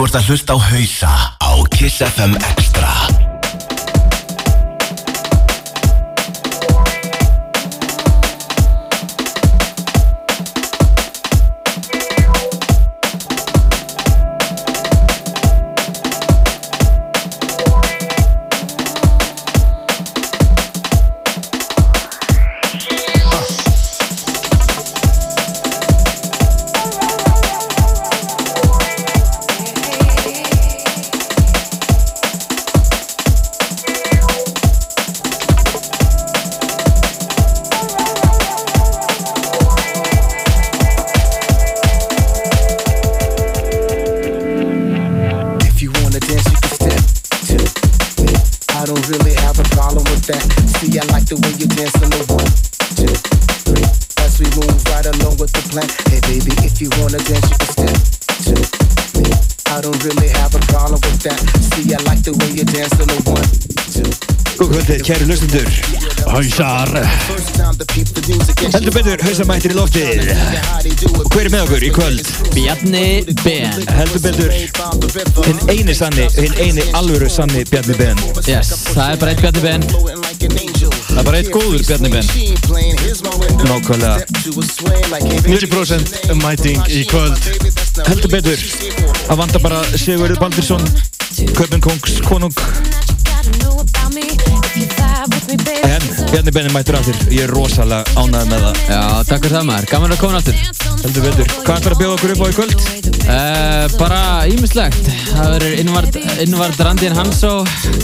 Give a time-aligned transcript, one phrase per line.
[0.00, 1.10] Þú ert að hlusta á hausa
[1.44, 3.29] á Kiss FM Extra
[65.10, 65.68] kæru hlustundur
[66.30, 66.90] Hausar
[68.74, 70.28] Heldur betur, hausamættir í loftið.
[71.32, 72.30] Hver er með okkur í kvöld?
[72.54, 73.02] Bjarni
[73.40, 74.54] Ben Heldur betur,
[75.48, 79.64] hinn eini sanni, hinn eini alvöru sanni Bjarni Ben Yes, það er bara eitt Bjarni
[79.64, 79.88] Ben.
[79.88, 82.26] Það er bara eitt góður Bjarni Ben.
[83.66, 84.14] Nákvæmlega
[84.44, 87.50] To a swing like hey, 90% mæting í kvöld
[88.06, 88.62] Heldur betur,
[89.26, 90.86] að vanda bara Sigurður Baldursson
[91.56, 92.54] Kaupin Kongs, konung
[95.86, 97.16] En Bjarni Ben er mættur aftur.
[97.32, 98.80] Ég er rosalega ánægð með það.
[98.90, 100.64] Já, takk fyrir það maður, gaman að koma aftur.
[101.04, 102.99] Heldur betur, hvað ætlar að bjóða okkur upp á í kvöld?
[103.30, 105.76] Uh, Bara ímislegt Það verður
[106.44, 107.50] innvard Randín Hansó.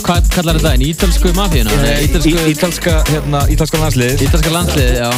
[0.05, 0.71] Hvað kallar þetta?
[0.77, 1.73] En ítalsku mafíuna?
[2.05, 4.23] Ítalsku, ítalska, hérna, ítalska landsliðið.
[4.27, 5.09] Ítalska landslið, já.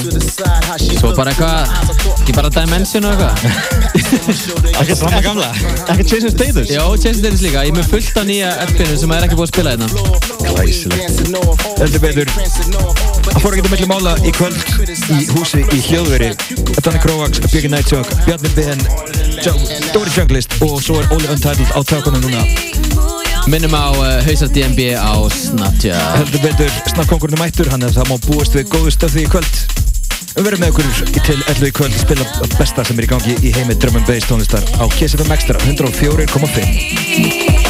[1.00, 1.74] Svo bara eitthvað,
[2.16, 3.78] ekki bara Dimension og eitthvað?
[4.82, 5.50] Ekki sama gamla.
[5.94, 6.68] Ekki Jason Statham?
[6.68, 9.48] Já, Chelsea Dennis líka, ég er með fullt á nýja FB-nu sem er ekki búið
[9.48, 9.88] að spila hérna.
[10.50, 11.24] Glæsilegt.
[11.80, 12.34] Heldur betur.
[13.30, 14.60] Það fór ekki að milli mála í kvöld
[15.16, 16.34] í húsi í hljóðveri.
[16.80, 22.20] Danny Krovax, Björgi Nightjog, Bjarni Ben Dóri Junglist og svo er Óli Untitled á tökunum
[22.26, 22.42] núna.
[23.48, 25.96] Minnum á uh, Hausar DNB á Snapchat.
[26.20, 29.64] Heldur betur, snakkongurinn er mættur hann er það má búast við góðu stöfi í kvöld.
[30.36, 33.56] Við verðum með okkur til 11 í kvöld spila besta sem er í gangi í
[33.56, 37.69] heimi Drum and Bass tónlistar á KSFM Extra 104.5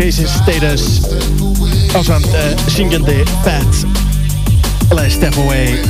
[0.00, 1.02] listamennir uh, Chasing Status
[1.94, 3.84] á samt uh, syngjandi Fats
[4.90, 5.89] Let's Step Away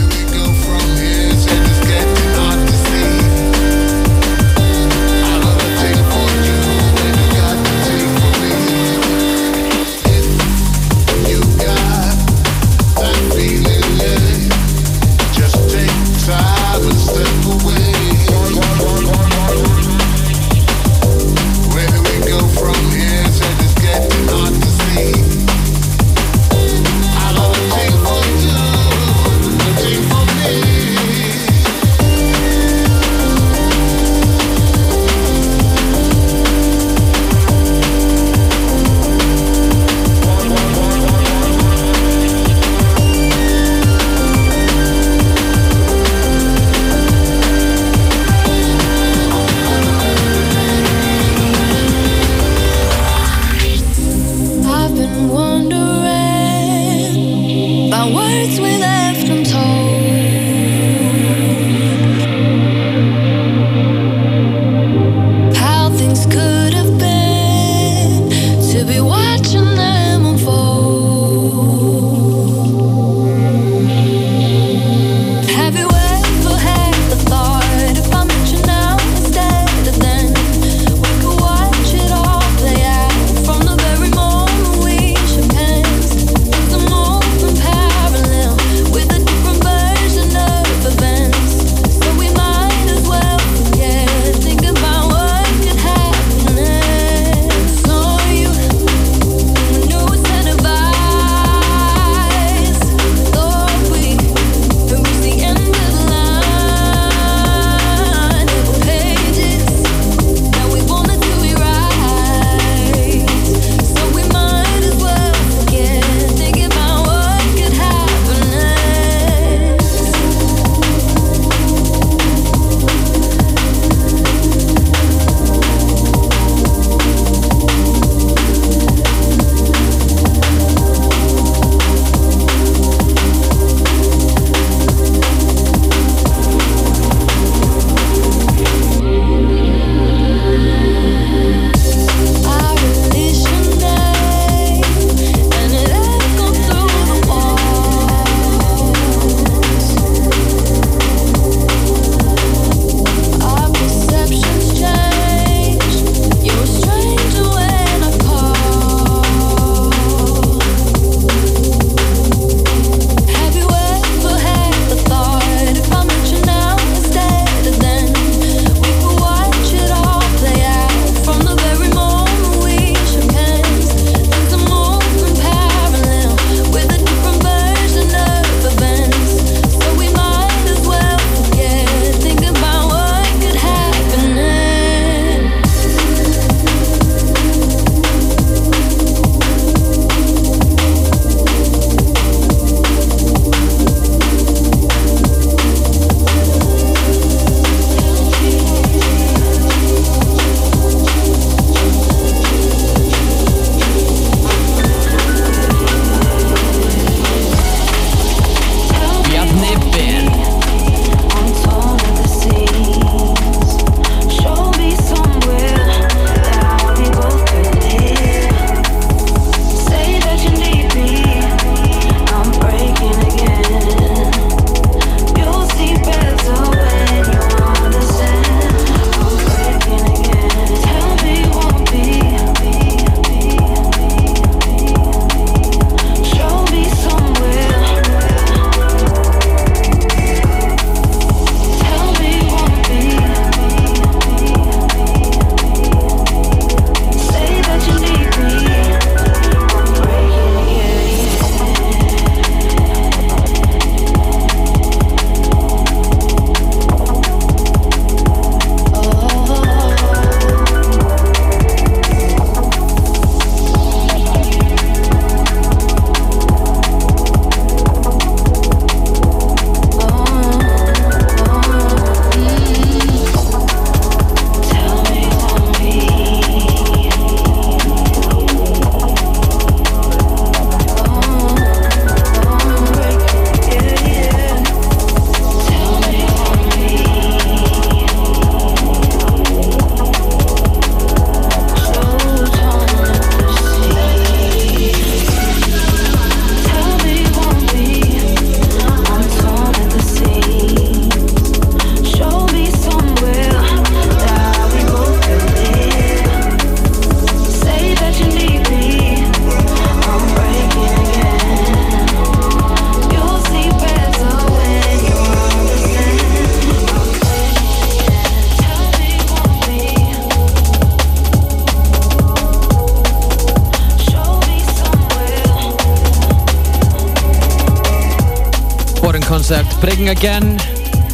[330.21, 330.51] Again.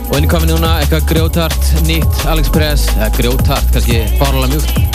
[0.09, 4.86] Og inn komið núna eitthvað grjótart, nýtt Alex Press, eða grjótart kannski, fárlega mjúkt.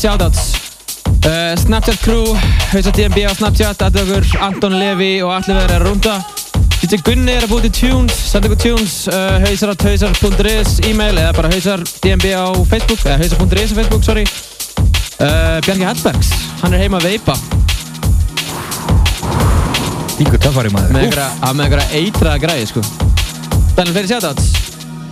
[0.00, 0.42] Shoutouts.
[1.20, 2.32] Uh, Snapchat crew,
[2.70, 6.14] Hauðsa DMB á Snapchat, okkur Anton Levi og allir verður að rúnda.
[6.80, 11.50] DJ Gunni er að búið til tunes, senda ykkur tunes, uh, hausar.hausar.is e-mail eða bara
[11.52, 14.24] hausar.dmb á Facebook, eða hausar.is á Facebook, sorry.
[15.20, 16.30] Uh, Bjarki Hallbergs,
[16.62, 17.36] hann er heima að veipa
[20.20, 20.96] Ígur töffari maður.
[20.96, 22.84] með einhverja, eitraða græði, sko.
[23.76, 24.48] Þannig fyrir shoutouts.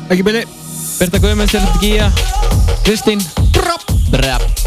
[0.09, 0.47] Ekki byrli.
[0.99, 2.09] Birta Guðmunds, Gíja,
[2.83, 3.23] Kristín,
[3.53, 4.58] Brapp, Brapp.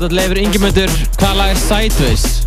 [0.00, 2.39] Shoutout Leifur Ingemyndur, hvað lag er Sideways?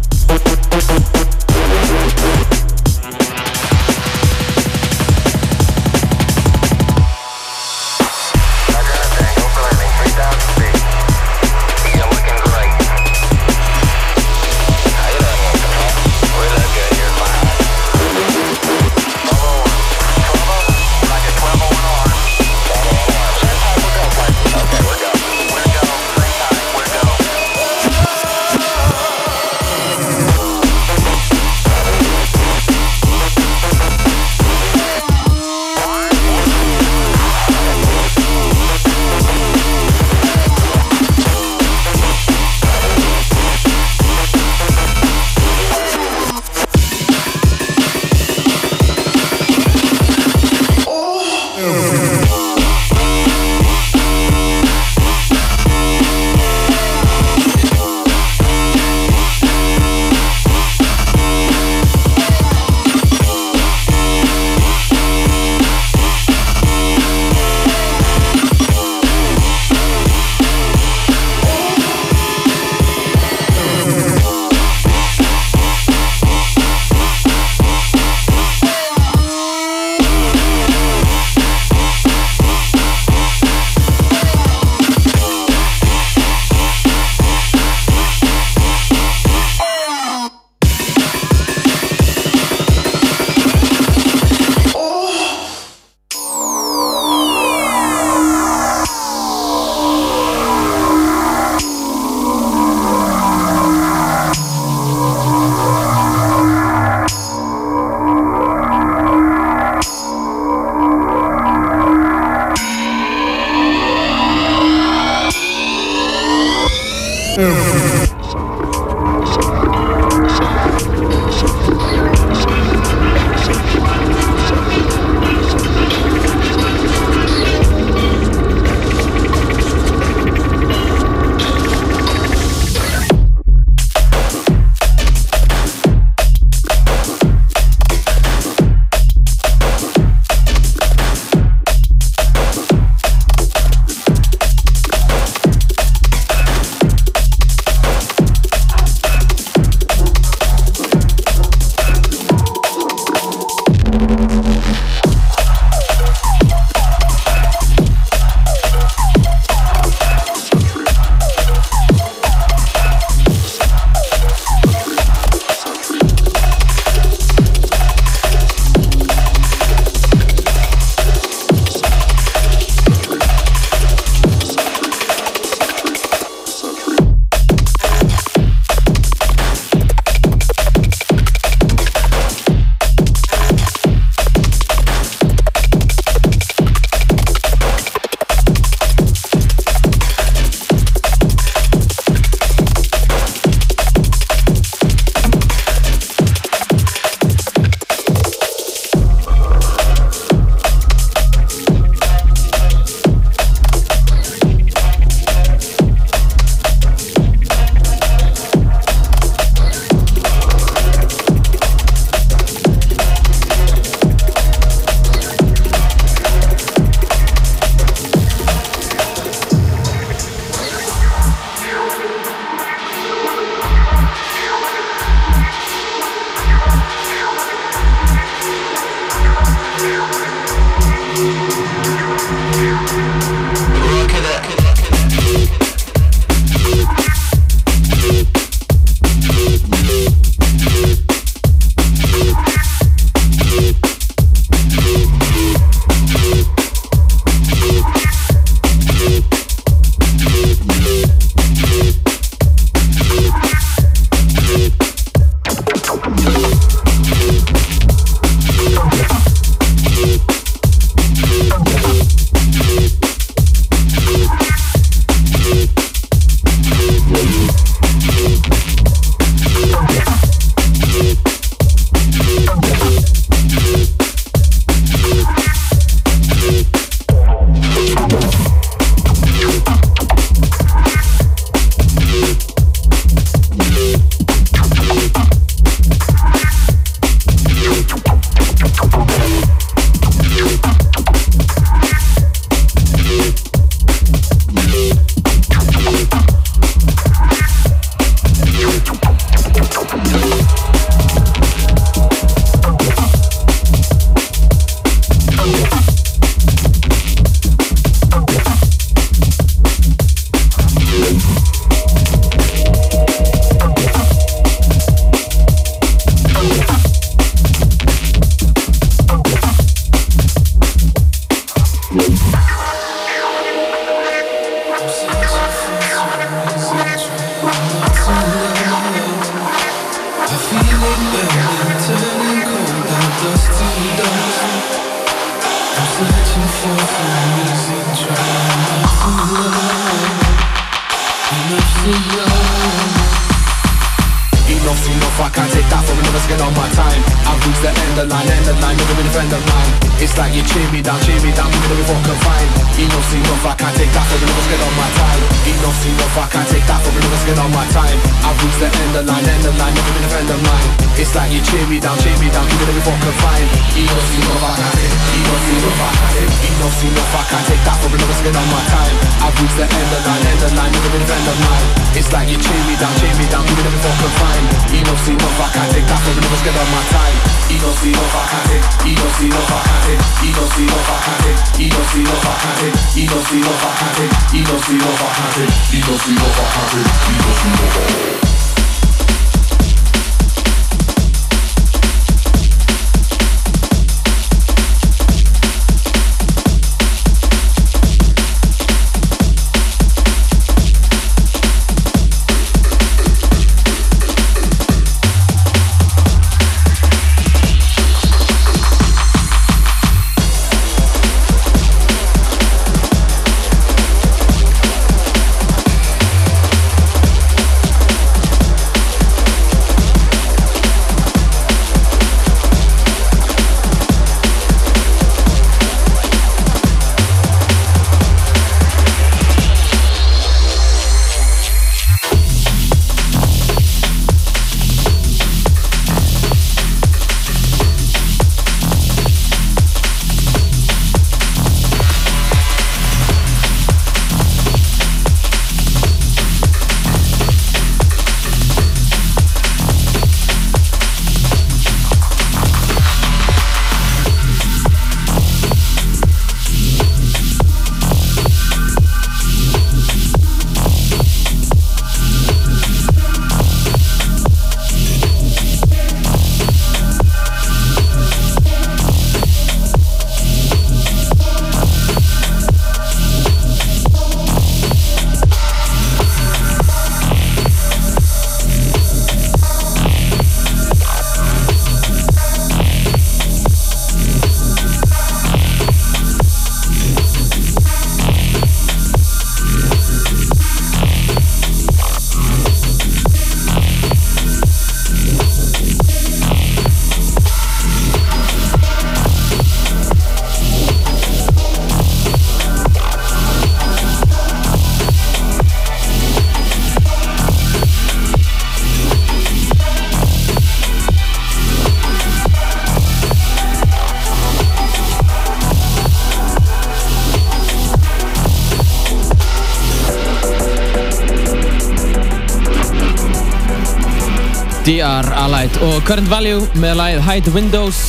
[524.63, 527.79] DR Allied og Current Value með lagið Hide Windows.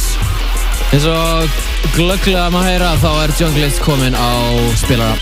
[0.91, 1.61] Eins og
[1.95, 4.31] glögglega maður að heyra þá er Junglist komin á
[4.81, 5.15] spilara.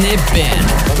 [0.00, 0.97] Sydney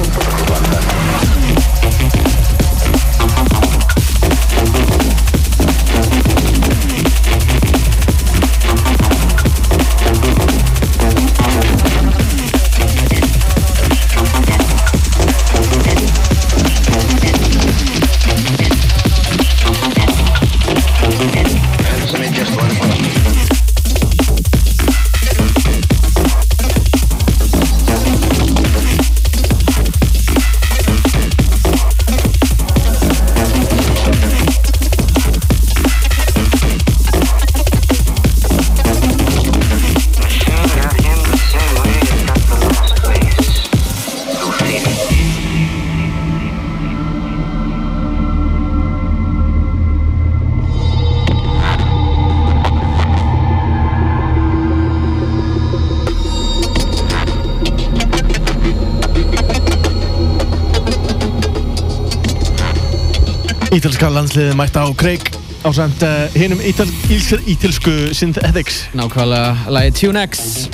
[63.98, 65.24] Ítalska landsliðið mætt á Craig
[65.66, 68.84] á samt uh, ítal, ítal, ítalsku Synthetics.
[68.94, 70.68] Nákvæmlega lagi Tune X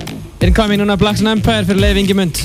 [0.44, 2.42] Incoming núna Blacks and Empire fyrir Leif Ingimund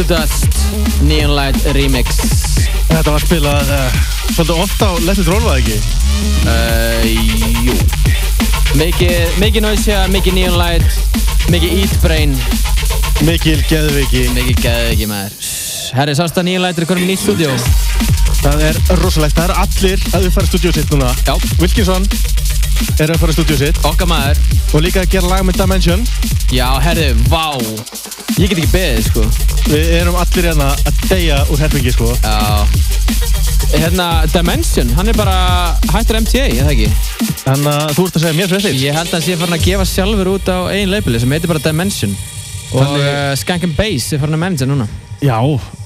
[0.00, 0.48] Into Dust,
[1.02, 2.16] Neon Light Remix.
[2.88, 3.98] Þetta var spilað uh,
[4.30, 5.76] svolítið oft á Let It Roll, var það ekki?
[6.48, 7.04] uh,
[7.66, 7.74] Jú.
[8.80, 12.32] Mikið, mikið Noisia, mikið Neon Light Mikið Eat Brain.
[13.28, 15.36] Mikil geðviki Mikið geðið ekki maður.
[15.98, 17.52] Herri, sást að Neon Light er konum í nýtt stúdíó?
[18.40, 21.12] Það er rosalegt, það er allir að í stúdíu sitt núna.
[21.28, 21.34] Já.
[21.60, 22.08] Wilkinson
[22.96, 23.84] er að fara í stúdíu sitt.
[23.84, 24.40] Okkar maður.
[24.72, 26.08] Og líka að gera lag með Dimension.
[26.48, 27.52] Já, herri, vá.
[28.40, 29.59] Ég get ekki beðið, sko.
[29.70, 32.08] Við erum allir hérna að deyja úr herfingi, sko.
[32.24, 32.66] Já.
[33.70, 35.34] Hérna, Dimension, hann er bara
[35.92, 36.88] hættur MTA, ég það ekki?
[37.44, 38.78] Þannig að þú ert að segja mér fréttir.
[38.82, 41.52] Ég held að hann sé farin að gefa sjálfur út á einn leipili sem heitir
[41.52, 42.16] bara Dimension.
[42.72, 44.88] Og Þannig- uh, Skank and Bass er farin að manager núna.
[45.22, 45.38] Já,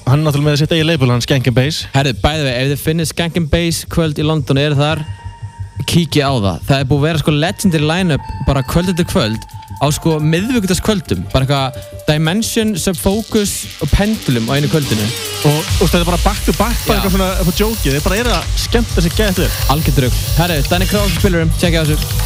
[0.07, 1.83] hann er náttúrulega með sitt eigi label, hann Skank and Bass.
[1.93, 5.03] Herðu, bæði við, ef þið finnir Skank and Bass kvöld í London eru þar,
[5.85, 6.59] kíkja á það.
[6.71, 9.45] Það er búið að vera sko legendary line-up bara kvöld eftir kvöld
[9.77, 11.25] á sko miðvíkutaskvöldum.
[11.33, 15.07] Bara eitthvað Dimension, Subfocus og Pendulum á einu kvöldinu.
[15.45, 17.91] Og og þetta er bara back to back, bara eitthvað svona á jókið.
[17.97, 19.49] Þeir bara eru að skemmta sig gett vel.
[19.73, 20.21] Algjörð drögg.
[20.37, 22.24] Herru, Danny Cross spilurum, tjekkja þessu.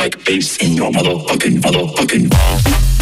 [0.00, 2.99] Like bass in your motherfucking motherfucking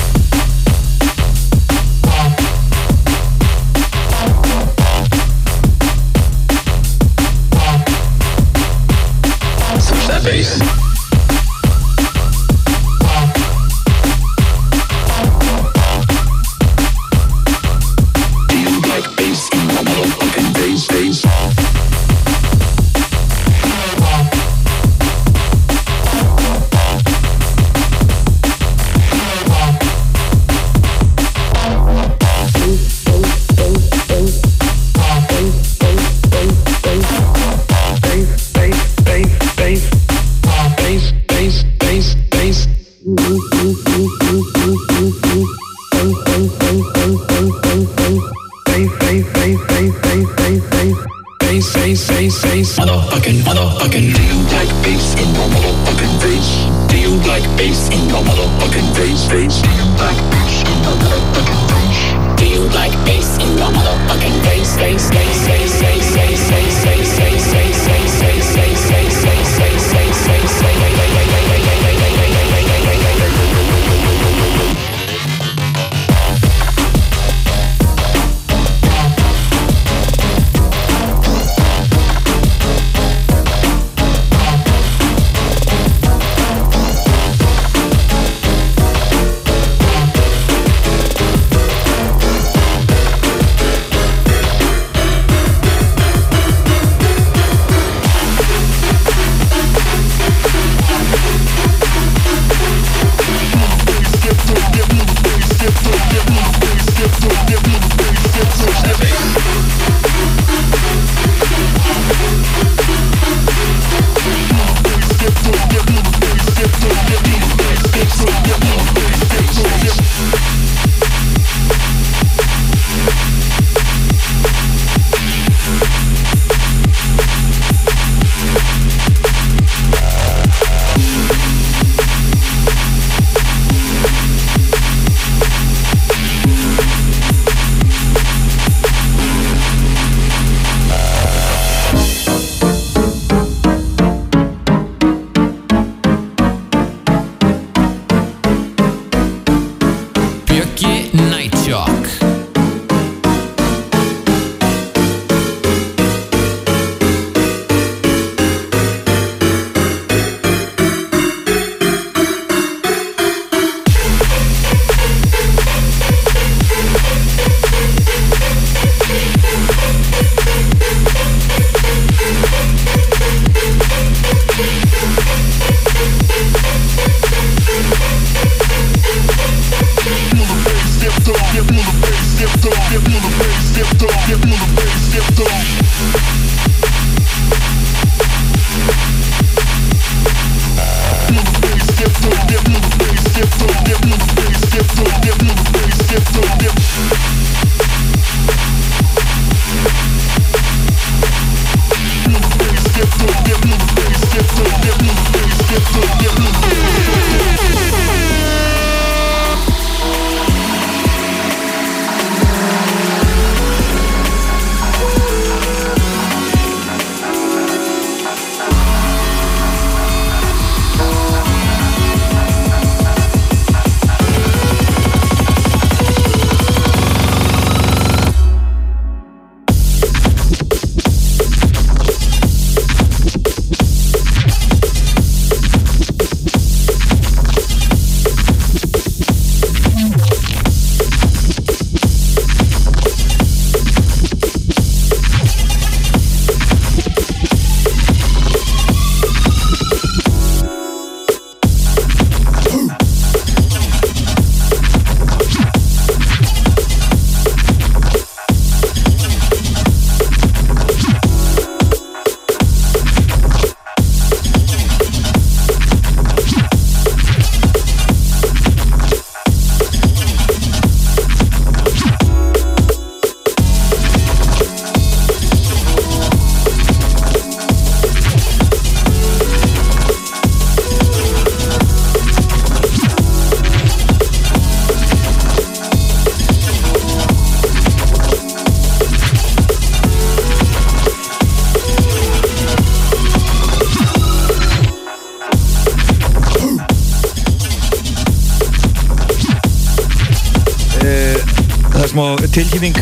[302.58, 302.96] tilkynning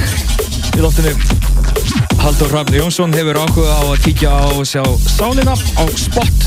[0.77, 1.13] í loftinu
[2.21, 6.45] Haldur Hrafn Jónsson hefur áhuga á að kíkja á sjá sálina á spot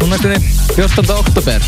[0.00, 0.38] nú næstunni
[0.72, 1.12] 14.
[1.12, 1.66] oktober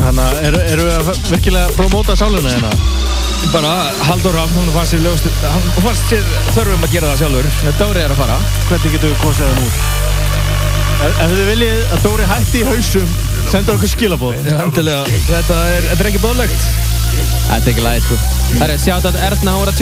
[0.00, 2.72] Þannig að eru, eru við að virkilega promóta sáluna hérna?
[3.52, 3.74] bara
[4.08, 6.24] Haldur Hrafn, hún fannst sér lögst hann fannst sér
[6.54, 8.40] þörfum að gera það sjálfur Dóri er að fara
[8.70, 9.70] Hvernig getum við kosið það nú?
[11.10, 13.16] Ef, þið viljið að Dóri hætti í hausum,
[13.48, 14.36] senda okkur skilabóð.
[14.44, 15.64] Þetta er, þetta
[15.96, 16.70] er ekki bóðlegt
[17.48, 19.76] Þetta er ekki læg sko Það er sjátt að Erna hóra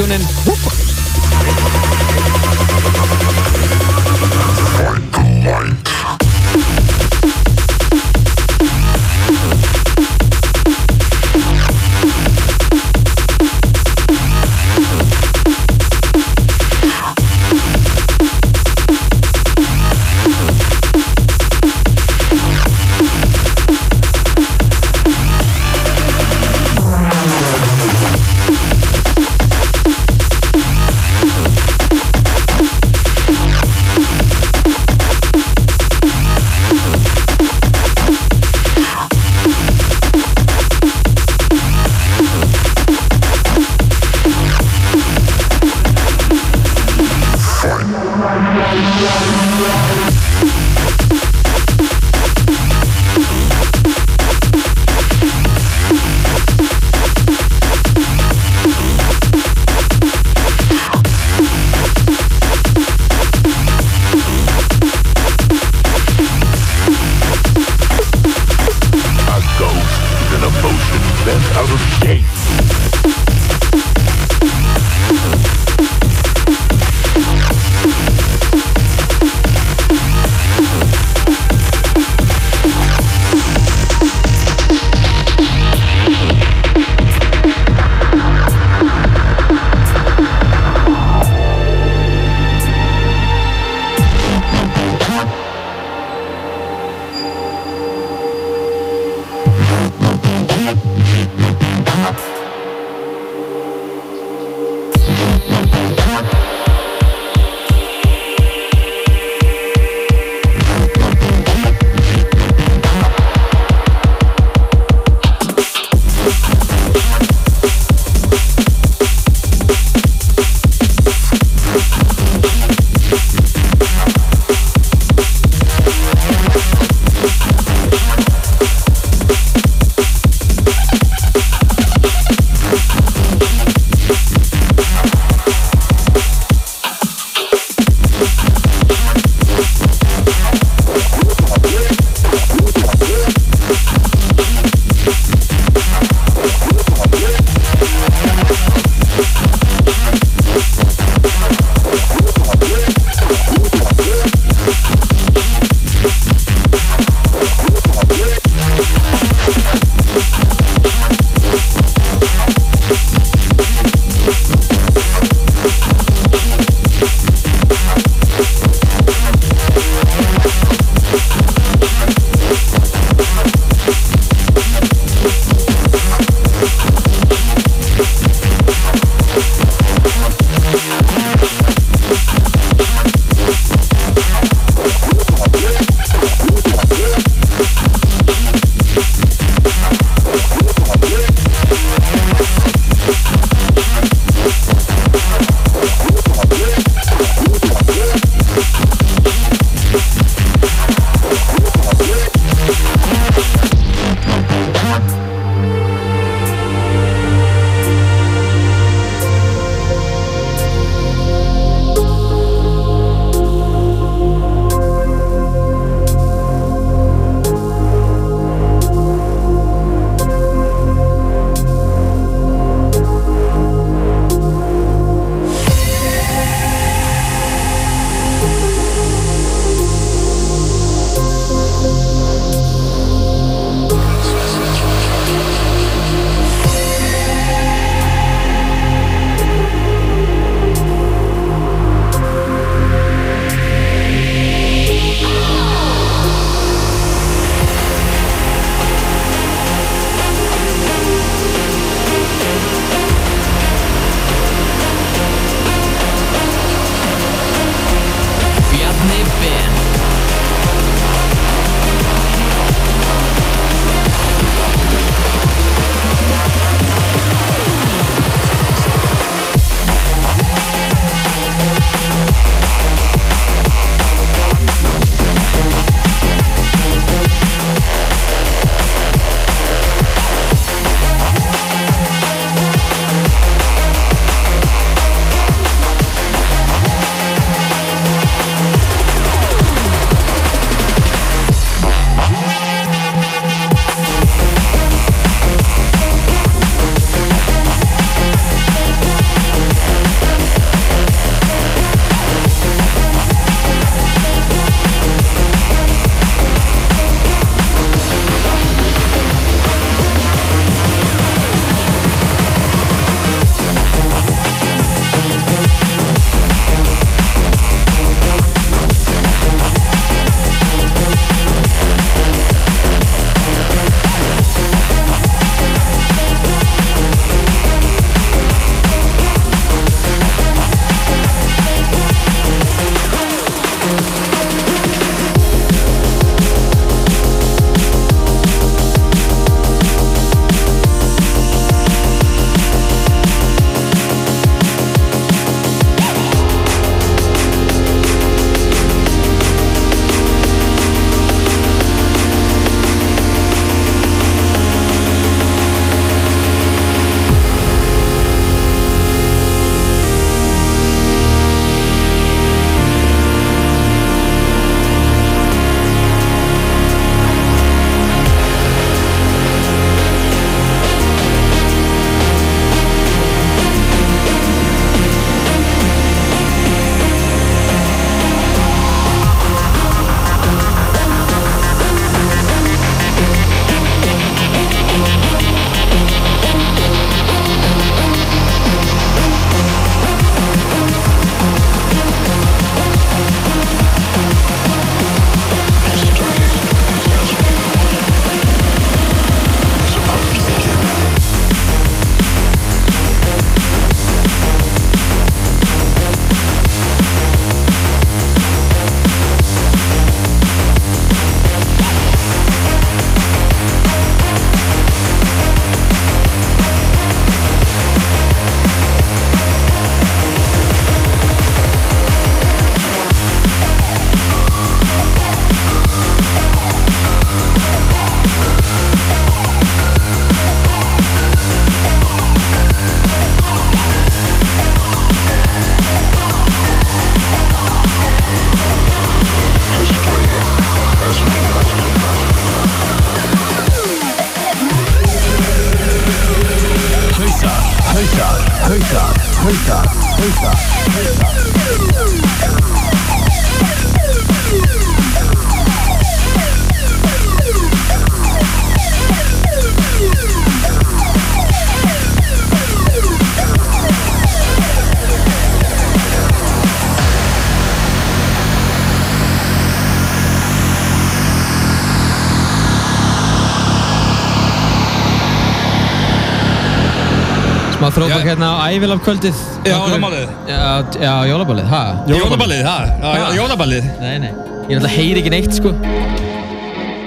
[478.09, 478.17] Já.
[478.25, 480.29] hérna á ævilaf kvöldið jólaballið.
[480.49, 480.63] Já,
[481.03, 481.83] já, jólaballið, ha?
[482.09, 482.77] Jólaballið, ha?
[482.89, 483.31] Já, Ha?
[483.37, 483.89] jólaballið.
[484.01, 484.31] Nei, nei,
[484.69, 485.75] ég er alltaf heyri ekki neitt, sko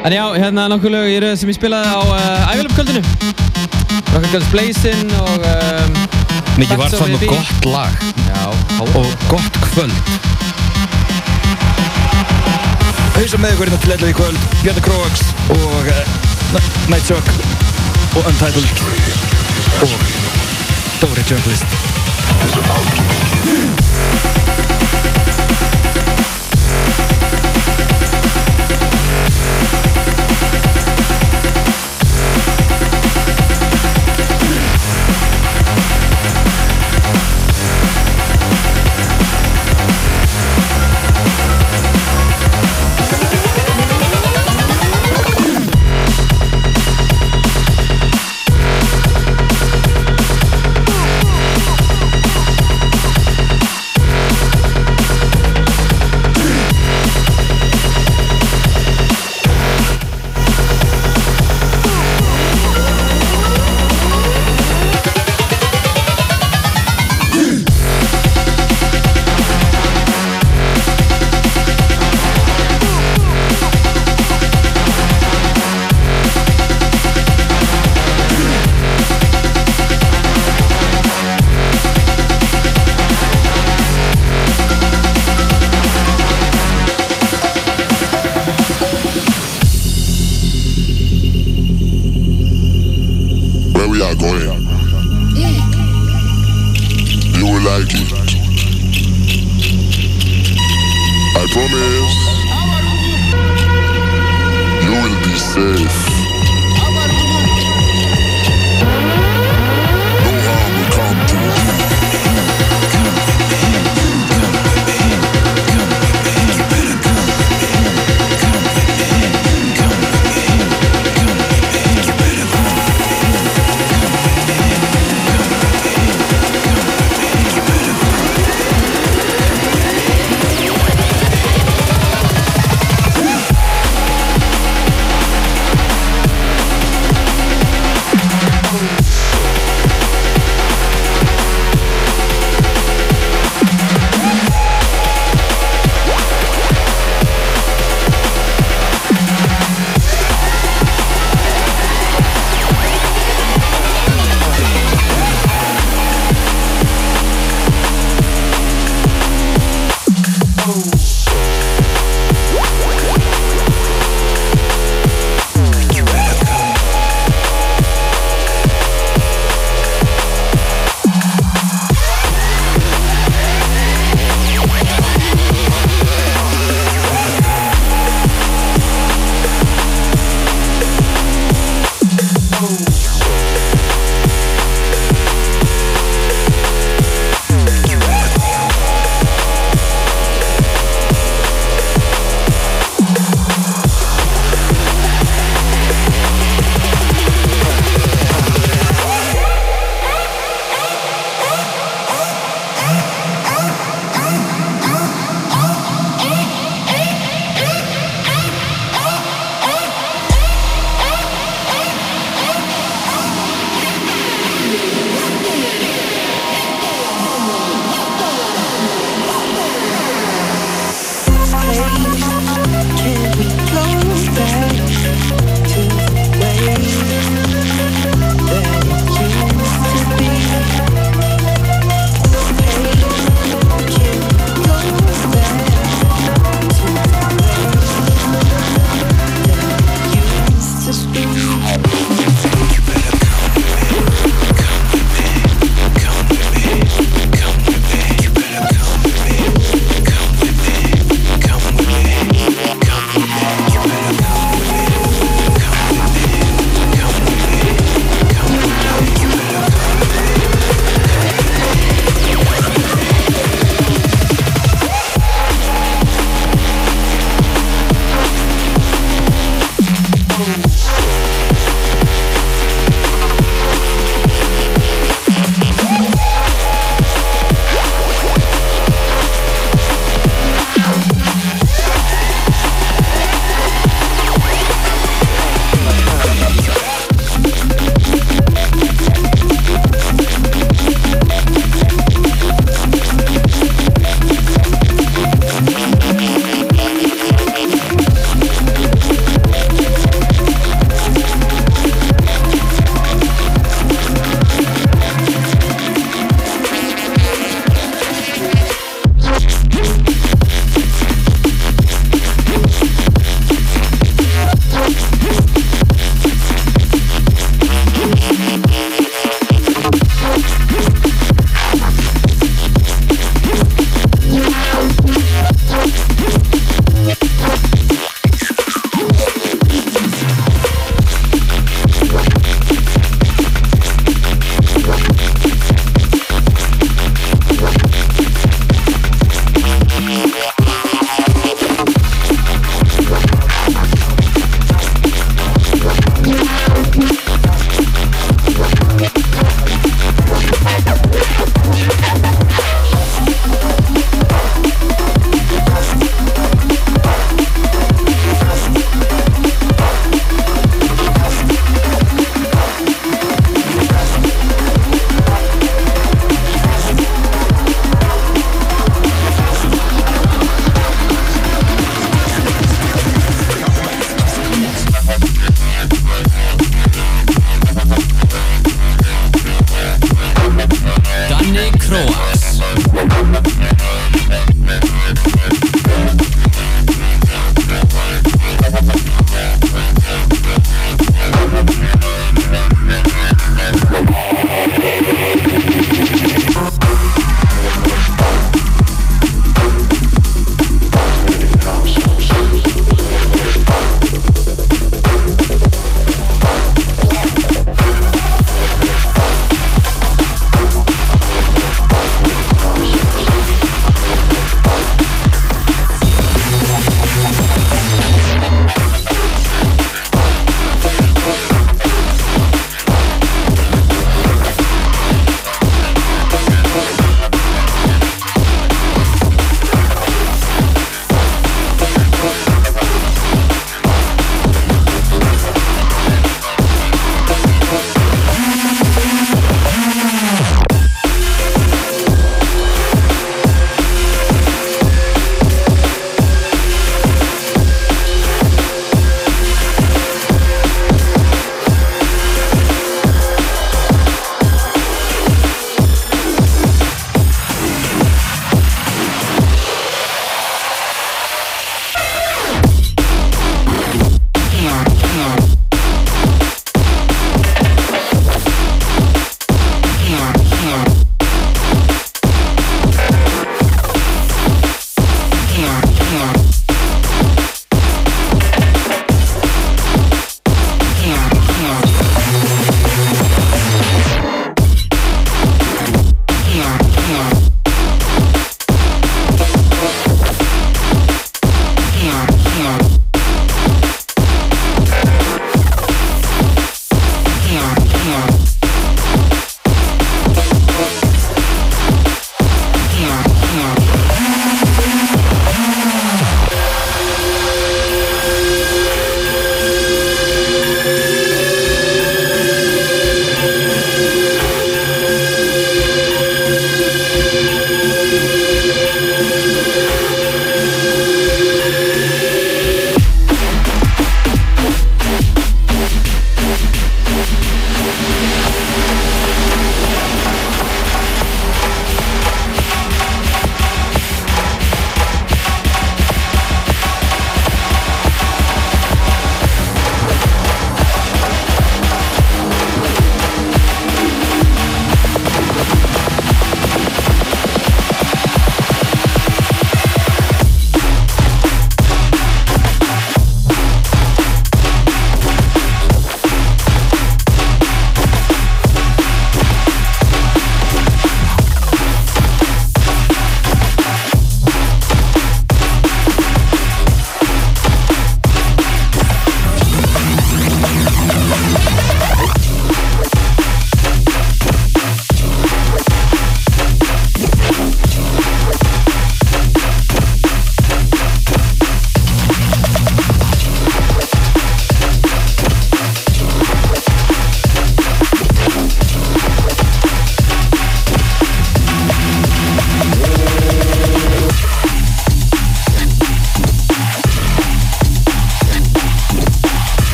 [0.00, 3.02] En já, hérna nokkuð lög sem ég spilaði á uh, ævilaf kvöldinu
[4.14, 5.98] Rocket Girls Blazin og um,
[6.60, 7.92] Mikið var það nú gott lag
[8.30, 8.44] Já,
[8.80, 9.92] og gott kvöld.
[13.16, 16.02] Hauðsa með ykkur hérna til 11 í kvöld, Bjarni Kroax og uh,
[16.88, 17.28] Night Shock
[18.16, 18.68] og Untitled
[19.84, 20.09] og
[21.00, 21.64] Dóri Junglist.
[21.64, 22.90] Where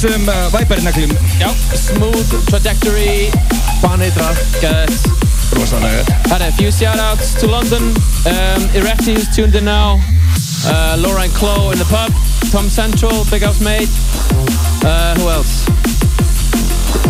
[0.00, 3.28] þessum uh, Viper-neglum Já Smooth Trajectory
[3.82, 4.30] Baneitra
[4.62, 4.86] Geða
[5.52, 7.92] Rosalega Had a few shout-outs to London.
[8.24, 10.00] Um, Erecti is tuned in now.
[10.64, 12.14] Uh, Laura and Chloe in the pub.
[12.52, 13.90] Tom Central, big ups mate.
[14.80, 15.66] Uh, who else?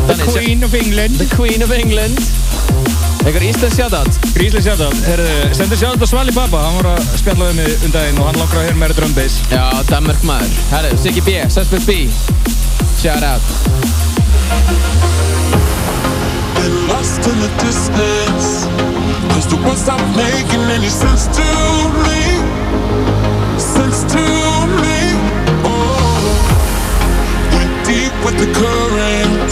[0.09, 2.19] The Queen of England The Queen of England.
[3.23, 4.19] Einhver íslensk shout-out.
[4.35, 7.95] Grísli sjátt Herðu, sendur sjátt á Svali Baba Hann var að spjalla við mig um
[7.95, 9.62] daginn og hann langar að hér meira drum bass Já,
[9.93, 10.61] Danmark maður.
[10.73, 12.40] Herru, Siggy B, Suspect B.
[13.01, 13.41] Shout out.
[16.87, 18.67] Lost in the distance.
[19.33, 21.49] Cause the words not making any sense to
[22.05, 22.21] me?
[23.57, 24.21] Sense to
[24.85, 25.17] me.
[25.65, 26.45] Oh.
[27.55, 29.51] Went deep with the current.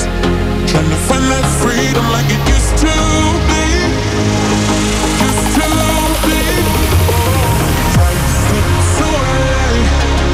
[0.68, 2.92] Trying to find that freedom like it used to
[3.48, 3.64] be.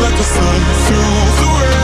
[0.03, 1.84] Like the sun the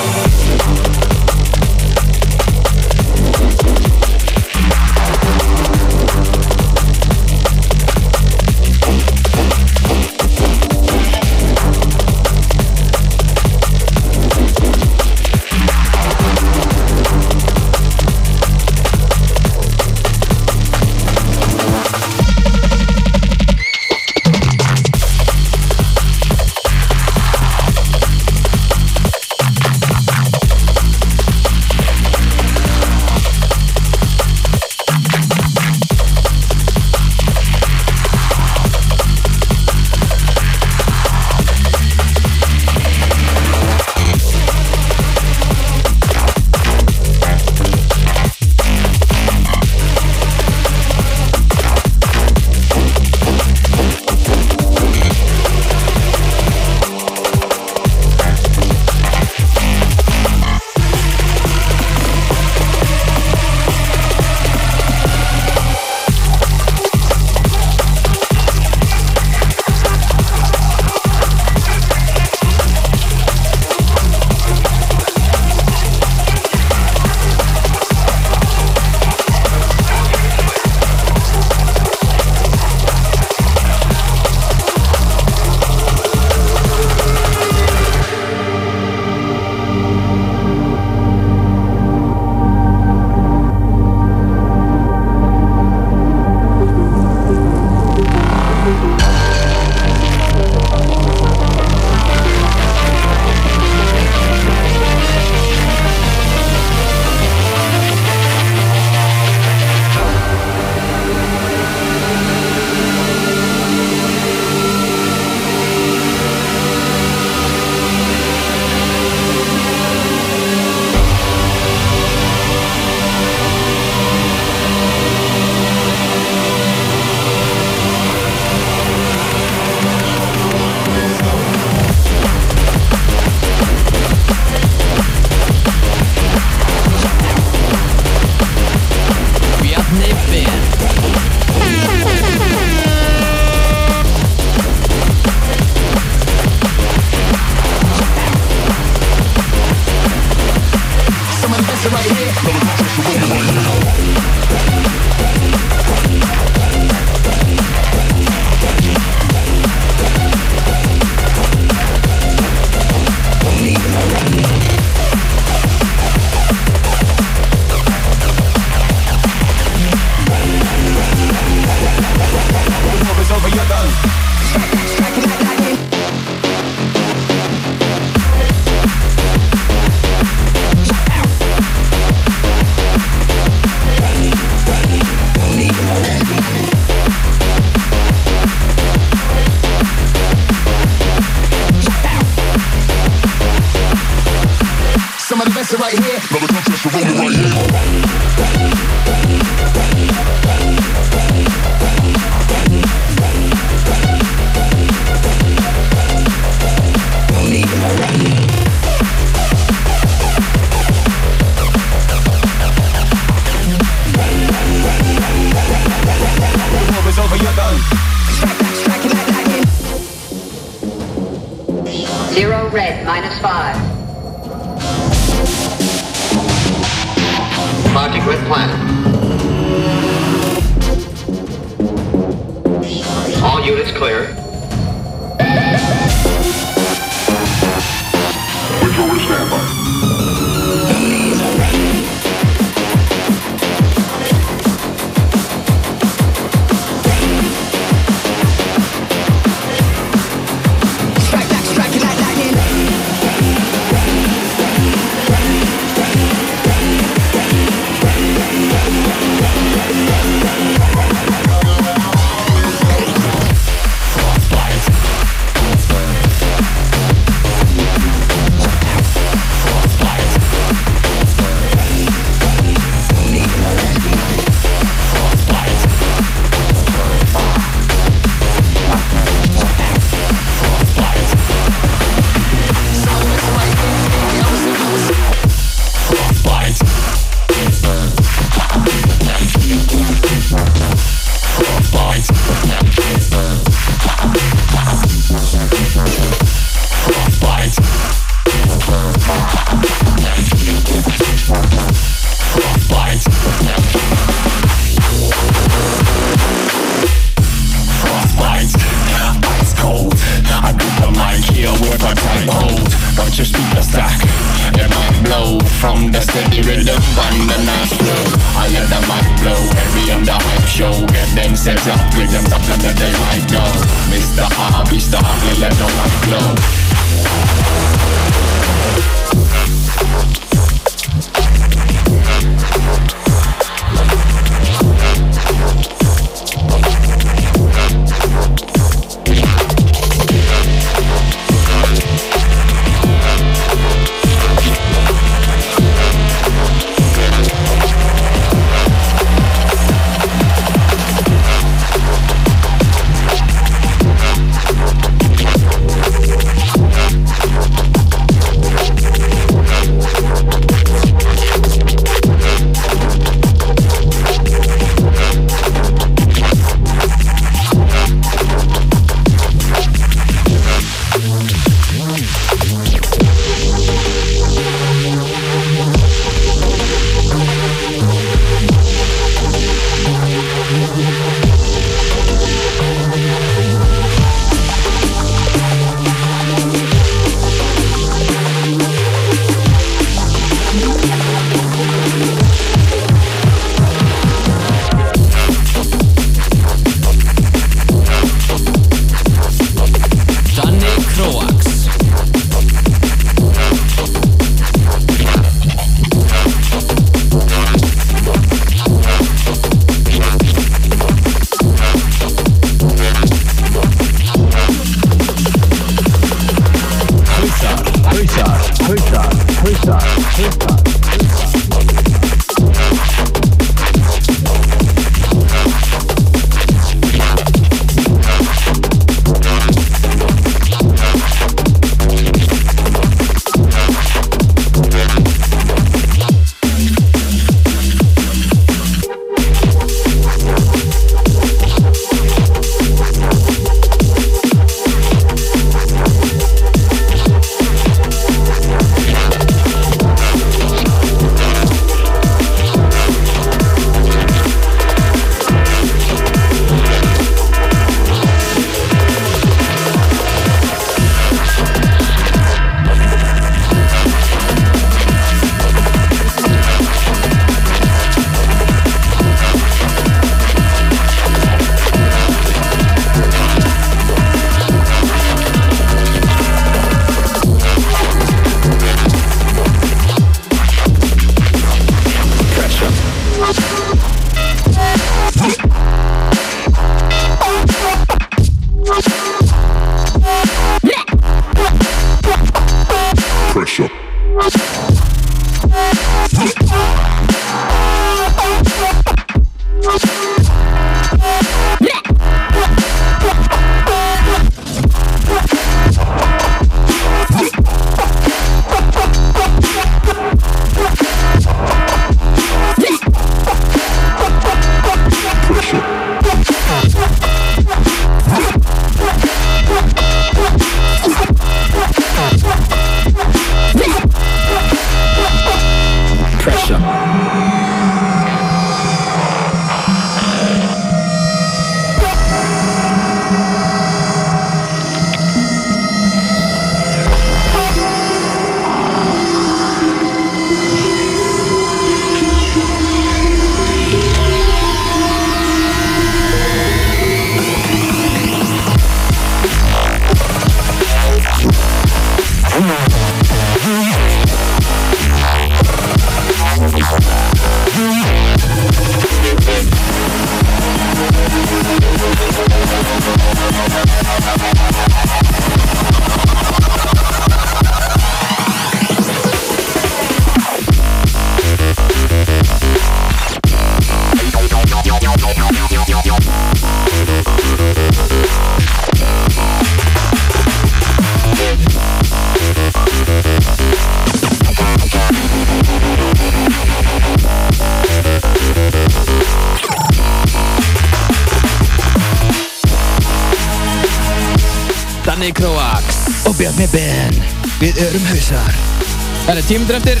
[599.24, 600.00] Það er tímundur eftir.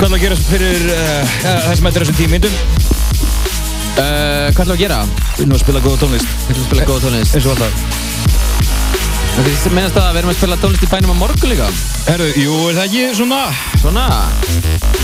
[0.00, 2.54] Hvað ætla að gera fyrir uh, það sem eftir þessum tíu myndum?
[4.00, 5.00] uh, Hvað ætlum við að gera?
[5.34, 6.30] Við erum að spila góða tónlist.
[6.30, 7.36] Við ætlum að spila góða tónlist.
[7.36, 7.98] Eins og alltaf.
[9.30, 11.68] Það meðast að við erum að spila tónlist í bænum á morgun líka?
[12.08, 13.42] Herru, jú, er það ekki svona?
[13.82, 14.06] Svona?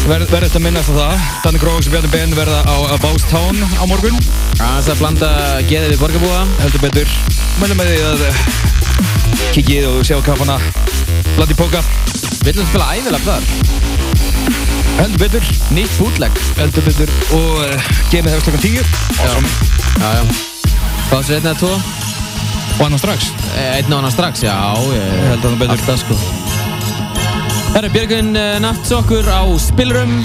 [0.06, 1.28] Verð verð þetta minnast á það.
[1.44, 4.16] Danny Kroax og Bjarni Ben verða á About Town á morgun.
[4.56, 5.30] Aðeins að blanda
[5.68, 6.42] geðið við borgarbúa.
[6.64, 7.14] Heldur betur.
[7.60, 8.42] Mælum með því að uh,
[9.56, 10.58] Kikið og sjá kaffana.
[11.36, 11.84] Blandi póka
[12.46, 13.46] Við ætlum að spila æðilega þar
[15.00, 16.36] Heldur betur Nýtt bootleg.
[16.60, 17.10] Heldur betur.
[17.34, 18.76] Og uh, gemið hefst klokkan 10
[19.18, 19.32] Já,
[19.98, 20.22] já, já.
[21.10, 21.72] Hvað sér einn eða tvo?
[22.76, 23.32] Og annan strax.
[23.56, 24.54] Eh, Einn og annan strax, já
[24.94, 25.74] Ég held að það betur.
[25.74, 26.18] Alltaf sko.
[27.74, 30.20] Herra, Björgun uh, Nattsokkur á Spilrum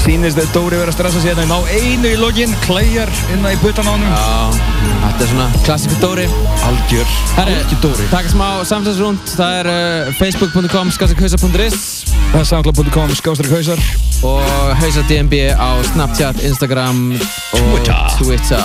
[0.00, 1.58] Sýnist að Dóri verið að stressa sér hérna.
[1.60, 4.60] Á einu í login Klæjar innan í puttan á hann Já,
[5.04, 6.24] þetta er svona klassíkur Dóri.
[6.66, 7.12] Algjör
[7.42, 8.06] Algjör Dóri.
[8.12, 11.80] taka smá samfélagsrúnd Það er uh, facebook.com skasakausa.is
[12.32, 13.84] Það er soundcloud.com skástrík hausar
[14.24, 17.10] Og hausa DMB á Snapchat, Instagram
[17.56, 18.16] og Twitter.
[18.20, 18.64] Twitter.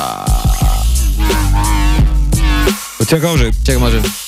[3.00, 3.52] Og tjekka á þessu.
[3.64, 4.25] Tjekkum á þessu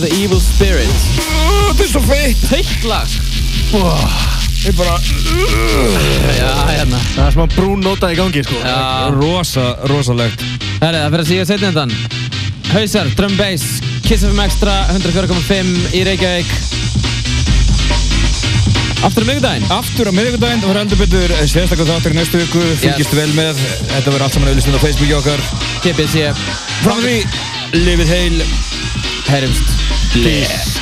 [0.00, 0.88] the Evil Spirit.
[1.68, 2.44] Þetta er svo feitt.
[2.48, 3.08] Feitt lag.
[4.60, 4.96] Ég bara
[6.36, 6.98] Já, hérna.
[7.14, 8.58] Það er smá brún nota í gangi sko.
[8.60, 9.10] Já.
[9.16, 10.44] Rosa, rosalegt.
[10.80, 11.94] Herri, það fyrir að síga setni endan
[12.70, 16.52] Hausar, Drum Bass, Kiss FM Extra 104.5 í Reykjavík.
[19.00, 22.64] Aftur á miðgudaginn Aftur á miðvikudaginn, það var heldur betur sérstaklega þáttur í næstu viku,
[22.84, 23.60] fylgist vel með.
[23.96, 25.44] Þetta verður allt saman auðvitað á Facebooki okkar.
[25.84, 26.30] TBC
[26.84, 27.20] Frá því,
[27.80, 28.42] lifið heil.
[29.30, 29.79] Herrimst
[30.12, 30.80] Peace